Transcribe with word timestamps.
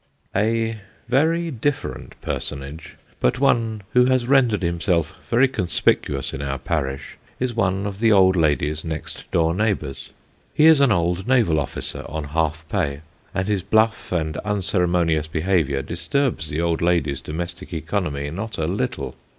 A 0.35 0.79
very 1.09 1.51
different 1.51 2.19
personage, 2.21 2.95
but 3.19 3.37
one 3.39 3.83
who 3.93 4.05
has 4.05 4.25
rendered 4.27 4.63
himself 4.63 5.13
very 5.29 5.47
conspicuous 5.47 6.33
in 6.33 6.41
our 6.41 6.57
parish, 6.57 7.17
is 7.39 7.53
one 7.53 7.85
of 7.85 7.99
the 7.99 8.11
old 8.11 8.35
lady's 8.35 8.83
next 8.83 9.29
door 9.29 9.53
neighbours. 9.53 10.09
He 10.55 10.65
is 10.65 10.81
an 10.81 10.91
old 10.91 11.27
naval 11.27 11.59
officer 11.59 12.03
on 12.09 12.23
half 12.23 12.67
pay, 12.67 13.01
and 13.35 13.47
his 13.47 13.61
bluff 13.61 14.11
and 14.11 14.37
unceremonious 14.37 15.27
behaviour 15.27 15.83
disturbs 15.83 16.49
the 16.49 16.59
old 16.61 16.81
lady's 16.81 17.21
domestic 17.21 17.71
economy, 17.71 18.31
not 18.31 18.57
a 18.57 18.65
little. 18.65 19.13